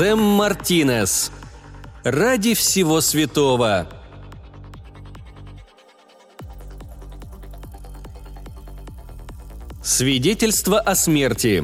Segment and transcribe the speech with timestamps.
[0.00, 1.30] Сэм Мартинес.
[2.04, 3.86] Ради всего святого.
[10.00, 11.62] Свидетельство о смерти.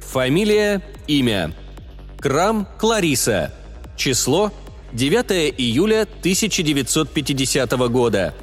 [0.00, 1.54] Фамилия, имя.
[2.18, 3.52] Крам Клариса.
[3.94, 4.50] Число
[4.94, 8.34] 9 июля 1950 года.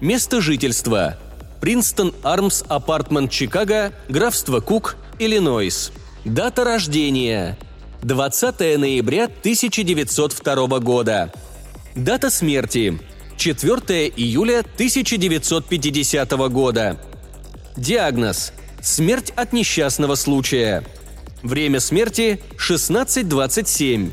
[0.00, 1.18] Место жительства.
[1.60, 5.90] Принстон Армс Апартмент Чикаго, графство Кук, Иллинойс.
[6.24, 7.58] Дата рождения.
[8.02, 11.32] 20 ноября 1902 года.
[11.96, 12.96] Дата смерти.
[13.38, 16.96] 4 июля 1950 года.
[17.76, 18.52] Диагноз.
[18.80, 20.84] Смерть от несчастного случая.
[21.42, 24.12] Время смерти 16.27.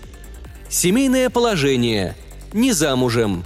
[0.70, 2.16] Семейное положение.
[2.52, 3.46] Не замужем.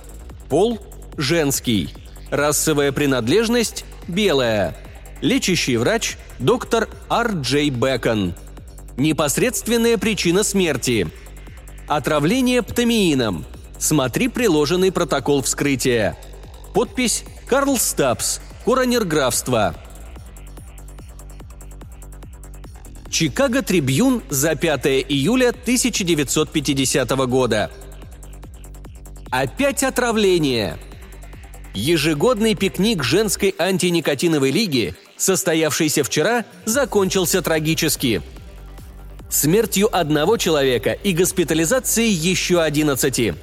[0.49, 0.79] Пол–
[1.17, 1.93] женский.
[2.31, 4.75] Расовая принадлежность– белая.
[5.21, 8.33] Лечащий врач– доктор Ар Джей Бекон.
[8.97, 11.07] Непосредственная причина смерти.
[11.87, 13.45] Отравление птамиином.
[13.77, 16.17] Смотри приложенный протокол вскрытия.
[16.73, 19.75] Подпись Карл Стапс, коронер графства.
[23.17, 27.71] Чикаго Трибьюн за 5 июля 1950 года.
[29.31, 30.77] Опять отравление.
[31.73, 38.21] Ежегодный пикник женской антиникотиновой лиги, состоявшийся вчера, закончился трагически.
[39.31, 43.33] Смертью одного человека и госпитализацией еще 11.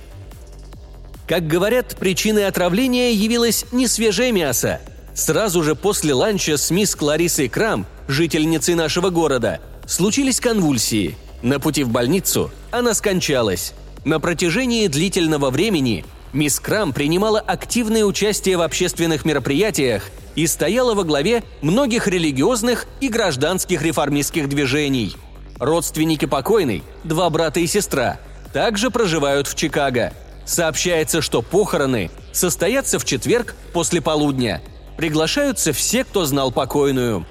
[1.27, 4.81] Как говорят, причиной отравления явилось не свежее мясо.
[5.17, 11.17] Сразу же после ланча с мисс Кларисой Крам, жительницей нашего города, случились конвульсии.
[11.43, 13.75] На пути в больницу она скончалась.
[14.05, 21.05] На протяжении длительного времени мисс Крам принимала активное участие в общественных мероприятиях и стояла во
[21.05, 25.17] главе многих религиозных и гражданских реформистских движений.
[25.59, 28.19] Родственники покойной, два брата и сестра,
[28.53, 30.13] также проживают в Чикаго.
[30.45, 34.61] Сообщается, что похороны состоятся в четверг после полудня.
[34.97, 37.27] Приглашаются все, кто знал покойную.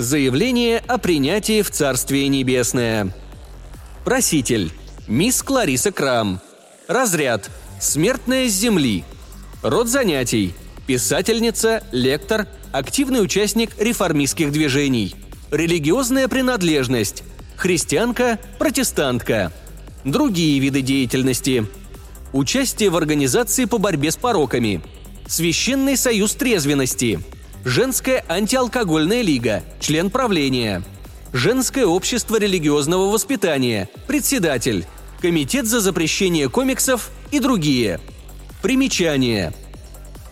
[0.00, 3.14] Заявление о принятии в Царствие Небесное.
[4.02, 4.72] Проситель.
[5.06, 6.40] Мисс Клариса Крам.
[6.88, 7.50] Разряд.
[7.78, 9.04] Смертная с земли.
[9.62, 10.54] Род занятий.
[10.86, 15.14] Писательница, лектор, активный участник реформистских движений.
[15.50, 17.22] Религиозная принадлежность.
[17.56, 19.52] Христианка, протестантка.
[20.04, 21.66] Другие виды деятельности.
[22.32, 24.80] Участие в организации по борьбе с пороками.
[25.26, 27.20] Священный союз трезвенности.
[27.64, 30.82] Женская антиалкогольная лига, член правления.
[31.34, 34.86] Женское общество религиозного воспитания, председатель.
[35.20, 38.00] Комитет за запрещение комиксов и другие.
[38.62, 39.52] Примечание.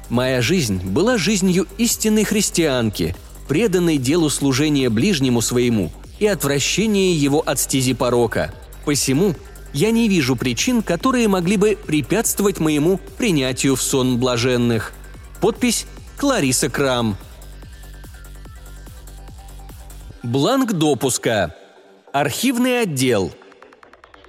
[0.09, 3.15] Моя жизнь была жизнью истинной христианки,
[3.47, 8.55] преданной делу служения ближнему своему и отвращения его от стези порока.
[8.87, 9.34] Посему
[9.75, 14.95] я не вижу причин, которые могли бы препятствовать моему принятию в сон блаженных.
[15.43, 15.87] Подпись
[16.18, 17.16] Клариса Крам.
[20.24, 21.54] Бланк допуска.
[22.12, 23.32] Архивный отдел.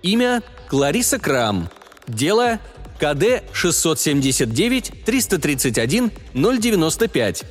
[0.03, 1.67] Имя Клариса Крам.
[2.07, 2.59] Дело
[3.00, 7.44] КД 679 331 095.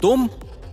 [0.00, 0.30] Том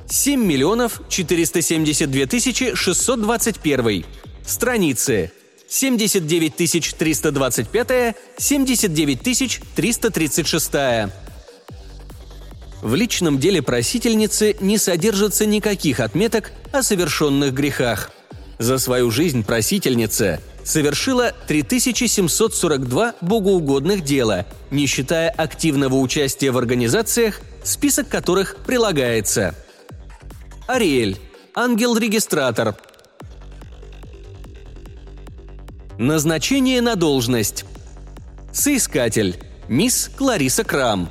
[0.07, 4.05] 7 миллионов 472 тысячи 621.
[4.45, 5.31] Страницы
[5.67, 9.19] 79 325, 79
[9.75, 11.22] 336.
[12.83, 18.11] В личном деле просительницы не содержится никаких отметок о совершенных грехах.
[18.59, 28.09] За свою жизнь просительница совершила 3742 богоугодных дела, не считая активного участия в организациях, список
[28.09, 29.55] которых прилагается.
[30.67, 31.17] Ариэль.
[31.55, 32.75] Ангел-регистратор.
[35.97, 37.63] Назначение на должность.
[38.51, 39.39] Соискатель.
[39.69, 41.09] Мисс Клариса Крам.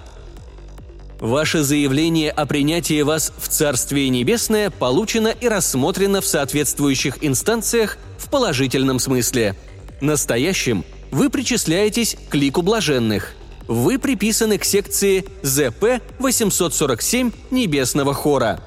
[1.23, 8.29] Ваше заявление о принятии вас в Царствие Небесное получено и рассмотрено в соответствующих инстанциях в
[8.29, 9.55] положительном смысле.
[10.01, 13.35] Настоящим вы причисляетесь к лику блаженных.
[13.69, 18.59] Вы приписаны к секции ЗП 847 Небесного хора.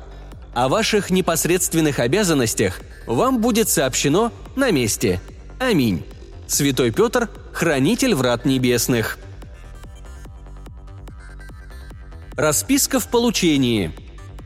[0.54, 5.20] О ваших непосредственных обязанностях вам будет сообщено на месте.
[5.60, 6.06] Аминь.
[6.48, 9.18] Святой Петр– хранитель врат небесных–
[12.38, 13.94] Расписка в получении.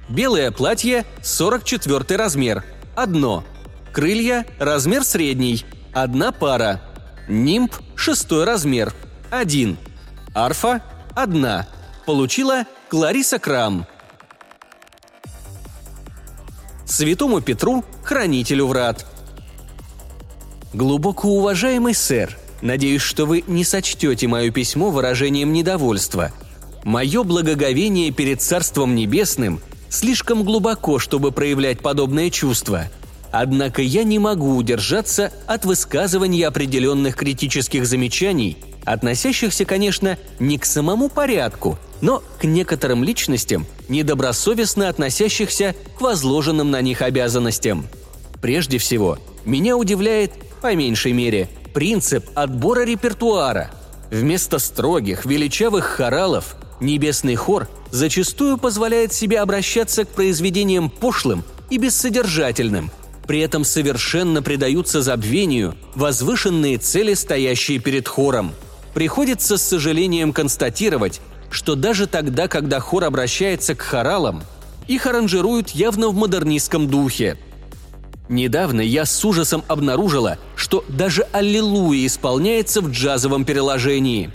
[0.10, 2.64] Белое платье– 44 размер.
[2.96, 3.44] Одно.
[3.92, 5.66] Крылья– размер средний.
[5.92, 6.82] Одна пара.
[7.28, 8.94] Нимб– шестой размер.
[9.32, 9.78] Один.
[10.36, 10.84] Арфа–
[11.16, 11.68] одна.
[12.06, 13.88] Получила Клариса Крам.
[16.86, 19.08] Святому Петру, хранителю врат.
[20.74, 26.32] Глубоко уважаемый сэр, надеюсь, что вы не сочтете мое письмо выражением недовольства.
[26.84, 29.60] Мое благоговение перед Царством Небесным
[29.90, 32.86] слишком глубоко, чтобы проявлять подобное чувство.
[33.32, 41.10] Однако я не могу удержаться от высказывания определенных критических замечаний, относящихся, конечно, не к самому
[41.10, 47.88] порядку, но к некоторым личностям, недобросовестно относящихся к возложенным на них обязанностям.
[48.42, 53.70] Прежде всего, меня удивляет, по меньшей мере, принцип отбора репертуара.
[54.10, 62.92] Вместо строгих, величавых хоралов небесный хор зачастую позволяет себе обращаться к произведениям пошлым и бессодержательным.
[63.28, 68.54] При этом совершенно предаются забвению возвышенные цели, стоящие перед хором.
[68.94, 71.22] Приходится с сожалением констатировать,
[71.52, 74.44] что даже тогда, когда хор обращается к хоралам,
[74.88, 77.38] их аранжируют явно в модернистском духе.
[78.30, 84.32] Недавно я с ужасом обнаружила, что даже «Аллилуйя» исполняется в джазовом переложении.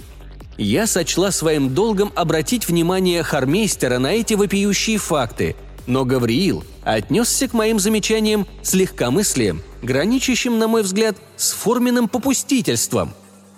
[0.56, 5.56] Я сочла своим долгом обратить внимание Хармейстера на эти вопиющие факты,
[5.86, 13.12] но Гавриил отнесся к моим замечаниям с легкомыслием, граничащим, на мой взгляд, с форменным попустительством.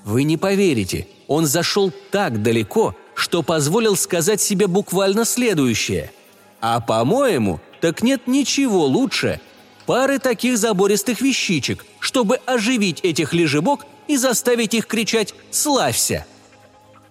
[0.05, 6.13] Вы не поверите, он зашел так далеко, что позволил сказать себе буквально следующее.
[6.61, 9.41] А по-моему, так нет ничего лучше
[9.85, 16.27] пары таких забористых вещичек, чтобы оживить этих лежебок и заставить их кричать «Славься!».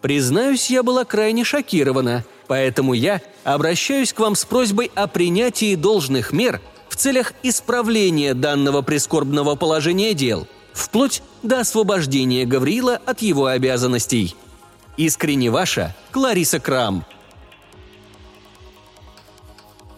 [0.06, 6.32] Признаюсь, я была крайне шокирована, поэтому я обращаюсь к вам с просьбой о принятии должных
[6.32, 14.36] мер в целях исправления данного прискорбного положения дел, вплоть до освобождения Гавриила от его обязанностей–
[14.96, 17.04] Искренне ваша Клариса Крам.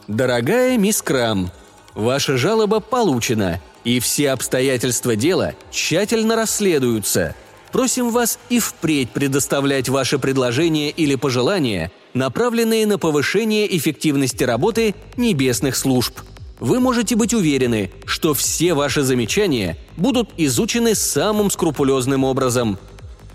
[0.07, 1.51] Дорогая мисс Крам,
[1.95, 7.35] ваша жалоба получена, и все обстоятельства дела тщательно расследуются.
[7.71, 15.75] Просим вас и впредь предоставлять ваши предложения или пожелания, направленные на повышение эффективности работы небесных
[15.75, 16.19] служб.
[16.59, 22.77] Вы можете быть уверены, что все ваши замечания будут изучены самым скрупулезным образом–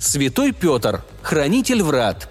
[0.02, 2.28] Святой Петр, хранитель врат.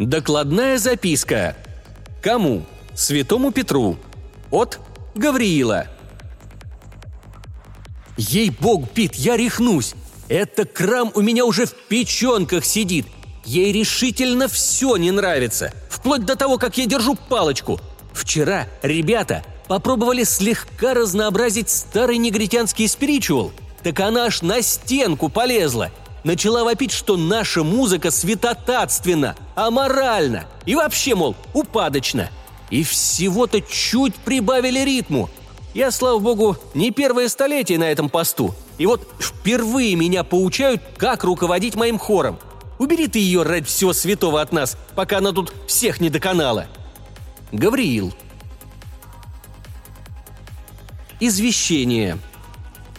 [0.00, 1.56] Докладная записка.
[2.20, 2.66] Кому?
[2.92, 3.98] Святому Петру.
[4.50, 4.80] От
[5.14, 5.86] Гавриила.
[8.18, 9.94] Ей-бог, Пит, я рехнусь.
[10.28, 13.06] Это крам у меня уже в печенках сидит.
[13.46, 15.72] Ей решительно все не нравится.
[15.88, 17.80] Вплоть до того, как я держу палочку.
[18.12, 25.90] Вчера ребята попробовали слегка разнообразить старый негритянский спиричуал– так она аж на стенку полезла.
[26.24, 32.28] Начала вопить, что наша музыка святотатственна, аморальна и вообще, мол, упадочна.
[32.70, 35.30] И всего-то чуть прибавили ритму.
[35.74, 38.54] Я, слава богу, не первое столетие на этом посту.
[38.78, 42.38] И вот впервые меня поучают, как руководить моим хором.
[42.78, 46.66] Убери ты ее ради всего святого от нас, пока она тут всех не доконала.
[47.52, 48.14] Гавриил.
[51.20, 52.18] Извещение.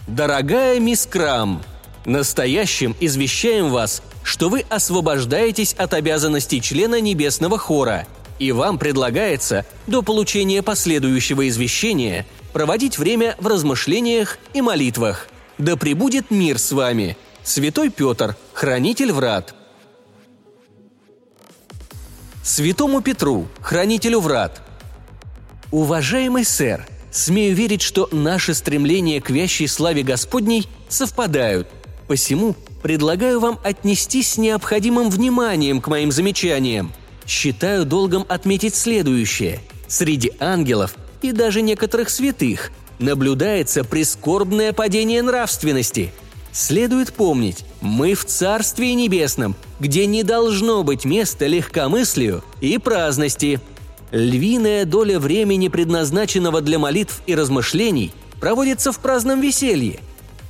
[0.06, 1.62] Дорогая мисс Крам,
[2.04, 8.06] настоящим извещаем вас, что вы освобождаетесь от обязанностей члена Небесного Хора,
[8.38, 15.28] и вам предлагается до получения последующего извещения проводить время в размышлениях и молитвах.
[15.58, 17.16] Да пребудет мир с вами.
[17.42, 19.54] Святой Петр, хранитель врат.
[22.42, 24.62] Святому Петру, хранителю врат.
[25.70, 31.68] Уважаемый сэр, Смею верить, что наши стремления к вящей славе Господней совпадают.
[32.06, 36.92] Посему предлагаю вам отнестись с необходимым вниманием к моим замечаниям.
[37.26, 39.60] Считаю долгом отметить следующее.
[39.88, 46.12] Среди ангелов и даже некоторых святых наблюдается прискорбное падение нравственности.
[46.52, 53.60] Следует помнить, мы в Царстве Небесном, где не должно быть места легкомыслию и праздности–
[54.10, 60.00] Львиная доля времени, предназначенного для молитв и размышлений, проводится в праздном веселье.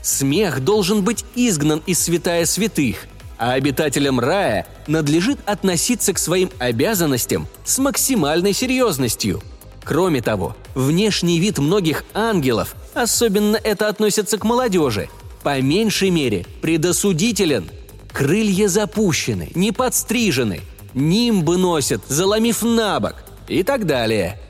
[0.02, 7.48] Смех должен быть изгнан из святая святых, а обитателям рая надлежит относиться к своим обязанностям
[7.64, 9.42] с максимальной серьезностью.
[9.90, 15.08] Кроме того, внешний вид многих ангелов, особенно это относится к молодежи,
[15.42, 17.68] по меньшей мере предосудителен.
[18.12, 20.60] Крылья запущены, не подстрижены.
[20.94, 23.16] Нимбы носят, заломив на бок
[23.48, 24.40] и так далее.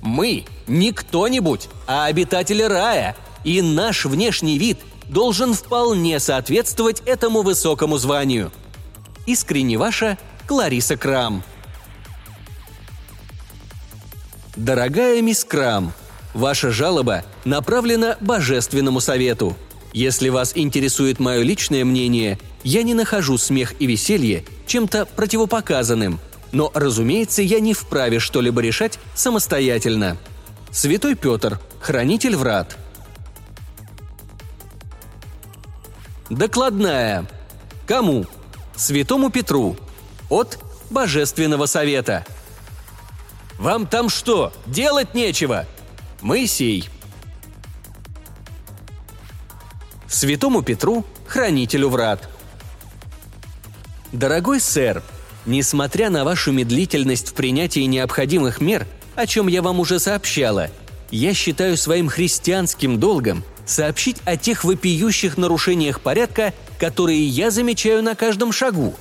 [0.00, 7.98] Мы не кто-нибудь, а обитатели рая, и наш внешний вид должен вполне соответствовать этому высокому
[7.98, 8.50] званию.
[9.26, 11.44] Искренне ваша Клариса Крам.
[14.56, 15.94] Дорогая мисс Крам,
[16.34, 19.56] ваша жалоба направлена Божественному Совету.
[19.94, 26.20] Если вас интересует мое личное мнение, я не нахожу смех и веселье чем-то противопоказанным,
[26.52, 30.18] но, разумеется, я не вправе что-либо решать самостоятельно.
[30.70, 32.76] Святой Петр, хранитель врат.
[36.28, 37.26] Докладная.
[37.86, 38.26] Кому?
[38.76, 39.76] Святому Петру.
[40.28, 40.58] От
[40.90, 42.26] Божественного Совета.
[43.62, 45.66] Вам там что, делать нечего?
[46.20, 46.88] Моисей.
[50.08, 52.28] Святому Петру, хранителю врат.
[54.10, 55.00] Дорогой сэр,
[55.46, 60.68] несмотря на вашу медлительность в принятии необходимых мер, о чем я вам уже сообщала,
[61.12, 68.16] я считаю своим христианским долгом сообщить о тех вопиющих нарушениях порядка, которые я замечаю на
[68.16, 68.96] каждом шагу.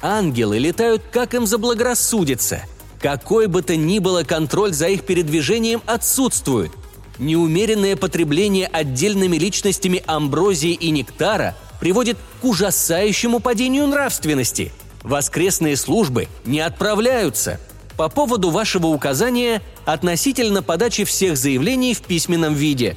[0.00, 2.62] Ангелы летают, как им заблагорассудится.
[3.00, 6.72] Какой бы то ни было контроль за их передвижением отсутствует.
[7.18, 14.72] Неумеренное потребление отдельными личностями амброзии и нектара– приводит к ужасающему падению нравственности.
[15.02, 17.60] Воскресные службы не отправляются.
[17.96, 22.96] По поводу вашего указания относительно подачи всех заявлений в письменном виде.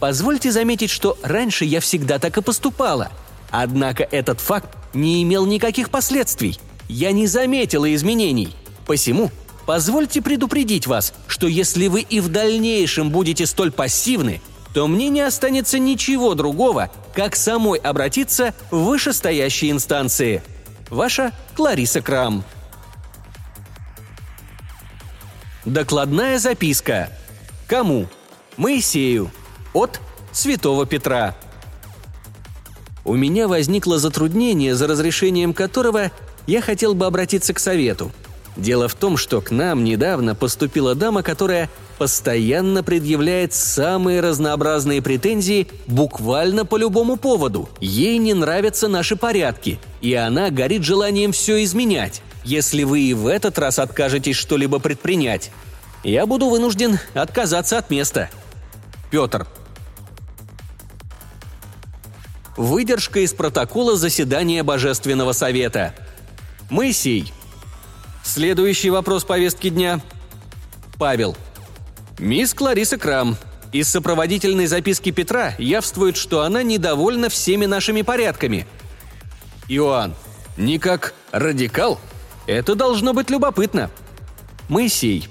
[0.00, 3.10] Позвольте заметить, что раньше я всегда так и поступала.
[3.50, 6.58] Однако этот факт не имел никаких последствий.
[6.88, 8.54] Я не заметила изменений.
[8.86, 9.30] Посему
[9.66, 14.40] позвольте предупредить вас, что если вы и в дальнейшем будете столь пассивны,
[14.74, 20.42] то мне не останется ничего другого, как самой обратиться в вышестоящие инстанции.
[20.90, 22.44] Ваша Клариса Крам.
[25.64, 27.08] Докладная записка.
[27.68, 28.06] Кому?
[28.56, 29.30] Моисею.
[29.72, 30.00] От
[30.32, 31.34] Святого Петра.
[33.04, 36.10] У меня возникло затруднение, за разрешением которого
[36.46, 38.12] я хотел бы обратиться к совету–
[38.56, 41.68] Дело в том, что к нам недавно поступила дама, которая
[41.98, 47.68] постоянно предъявляет самые разнообразные претензии буквально по любому поводу.
[47.80, 52.22] Ей не нравятся наши порядки, и она горит желанием все изменять.
[52.44, 55.50] Если вы и в этот раз откажетесь что-либо предпринять,
[56.04, 58.30] я буду вынужден отказаться от места.
[59.10, 59.46] Петр.
[62.56, 65.92] Выдержка из протокола заседания Божественного Совета.
[66.70, 67.32] Моисей–
[68.24, 70.00] Следующий вопрос повестки дня.
[70.98, 71.36] Павел.
[72.18, 73.36] Мисс Клариса Крам.
[73.70, 78.66] Из сопроводительной записки Петра явствует, что она недовольна всеми нашими порядками.
[79.68, 80.14] Иоанн.
[80.56, 82.00] Не как радикал?
[82.46, 83.90] Это должно быть любопытно.
[84.68, 85.28] Моисей.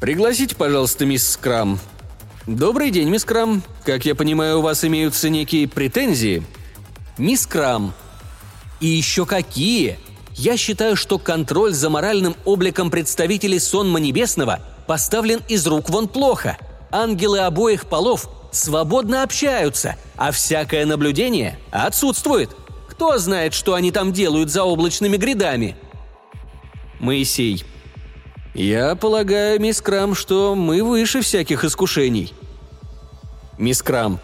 [0.00, 1.78] Пригласите, пожалуйста, мисс Крам.
[2.46, 3.62] Добрый день, мисс Крам.
[3.84, 6.42] Как я понимаю, у вас имеются некие претензии?
[7.18, 7.92] Мисс Крам.
[8.80, 9.98] И еще какие?
[10.42, 14.58] Я считаю, что контроль за моральным обликом представителей сонма небесного
[14.88, 16.58] поставлен из рук вон плохо.
[16.90, 22.50] Ангелы обоих полов свободно общаются, а всякое наблюдение отсутствует.
[22.88, 25.76] Кто знает, что они там делают за облачными грядами?
[26.98, 27.64] Моисей.
[28.52, 32.34] Я полагаю, мисс Крам, что мы выше всяких искушений.
[33.58, 34.18] Мисс Крам.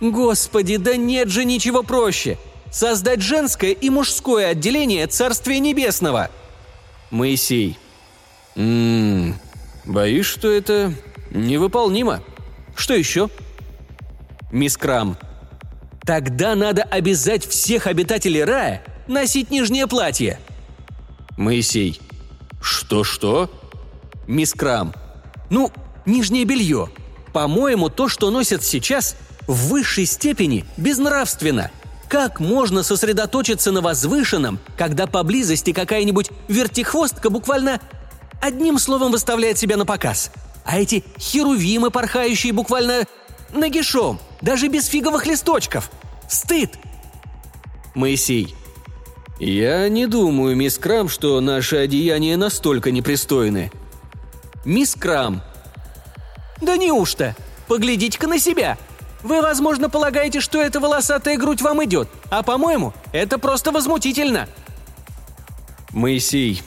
[0.00, 2.36] Господи, да нет же ничего проще
[2.70, 6.30] создать женское и мужское отделение Царствия Небесного.
[7.10, 7.78] Моисей.
[8.54, 9.36] Ммм,
[9.84, 10.92] боюсь, что это
[11.30, 12.22] невыполнимо.
[12.76, 13.28] Что еще?
[14.50, 15.16] Мисс Крам.
[16.02, 20.38] Тогда надо обязать всех обитателей рая носить нижнее платье.
[21.36, 22.00] Моисей.
[22.60, 23.50] Что-что?
[24.26, 24.94] Мисс Крам.
[25.50, 25.70] Ну,
[26.06, 26.90] нижнее белье.
[27.32, 31.70] По-моему, то, что носят сейчас, в высшей степени безнравственно–
[32.08, 37.80] как можно сосредоточиться на возвышенном, когда поблизости какая-нибудь вертихвостка буквально
[38.40, 40.30] одним словом выставляет себя на показ?
[40.64, 43.04] А эти херувимы, порхающие буквально
[43.52, 45.90] нагишом, даже без фиговых листочков.
[46.28, 46.78] Стыд!
[47.94, 48.54] Моисей.
[49.38, 53.70] «Я не думаю, мисс Крам, что наши одеяния настолько непристойны».
[54.64, 55.42] «Мисс Крам».
[56.60, 57.36] «Да неужто?
[57.68, 58.76] Поглядите-ка на себя.
[59.22, 64.48] Вы, возможно, полагаете, что эта волосатая грудь вам идет, а, по-моему, это просто возмутительно».
[65.90, 66.62] Моисей.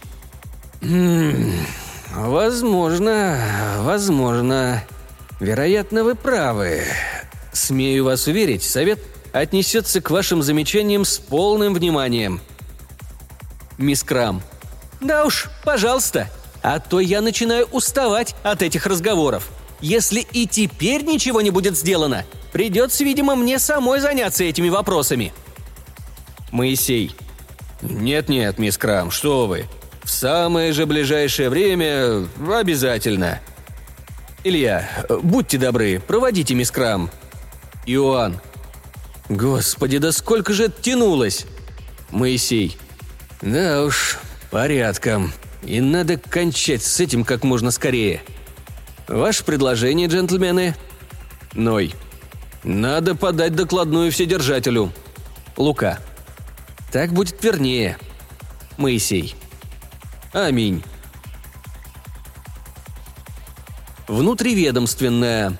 [2.13, 3.39] «Возможно,
[3.79, 4.84] возможно.
[5.39, 6.84] Вероятно, вы правы.
[7.53, 9.00] Смею вас уверить, совет
[9.34, 12.41] отнесется к вашим замечаниям с полным вниманием.
[13.77, 14.41] Мисс Крам.
[15.00, 16.29] Да уж, пожалуйста.
[16.62, 19.50] А то я начинаю уставать от этих разговоров.
[19.79, 25.34] Если и теперь ничего не будет сделано, придется, видимо, мне самой заняться этими вопросами.
[26.51, 27.15] Моисей.
[27.81, 29.65] Нет-нет, мисс Крам, что вы.
[30.03, 33.39] В самое же ближайшее время обязательно.
[34.43, 34.89] Илья,
[35.22, 37.10] будьте добры, проводите мисс Крам.
[37.86, 38.39] Иоанн.
[39.29, 41.46] Господи, да сколько же это тянулось?
[42.10, 42.77] Моисей.
[43.41, 45.31] Да уж, порядком.
[45.63, 48.22] И надо кончать с этим как можно скорее.
[49.08, 50.75] Ваше предложение, джентльмены?
[51.53, 51.93] Ной.
[52.63, 54.91] Надо подать докладную вседержателю.
[55.58, 56.00] Лука.
[56.91, 57.98] Так будет вернее.
[58.77, 59.36] Моисей.
[60.34, 60.84] Аминь.
[64.08, 65.58] Внутриведомственное.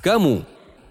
[0.00, 0.44] Кому?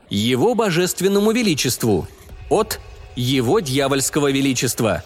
[0.09, 2.07] Его божественному величеству.
[2.49, 2.79] От
[3.15, 5.03] его дьявольского величества.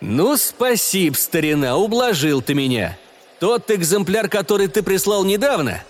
[0.00, 2.96] «Ну, спасибо, старина, ублажил ты меня.
[3.38, 5.82] Тот экземпляр, который ты прислал недавно.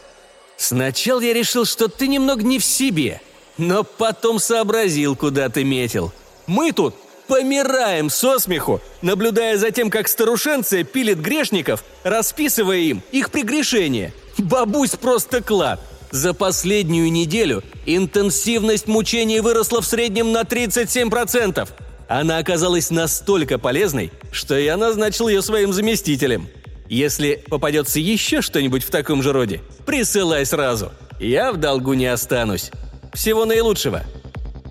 [0.61, 3.23] Сначала я решил, что ты немного не в себе,
[3.57, 6.13] но потом сообразил, куда ты метил.
[6.47, 6.95] Мы тут
[7.29, 14.13] помираем со смеху, наблюдая за тем, как старушенция пилит грешников, расписывая им их прегрешения.
[14.37, 15.81] Бабусь просто клад.
[16.11, 21.71] За последнюю неделю интенсивность мучений выросла в среднем на 37%.
[22.07, 26.51] Она оказалась настолько полезной, что я назначил ее своим заместителем.
[26.91, 30.91] Если попадется еще что-нибудь в таком же роде, присылай сразу.
[31.21, 32.73] Я в долгу не останусь.
[33.15, 34.03] Всего наилучшего.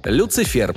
[0.04, 0.76] Люцифер.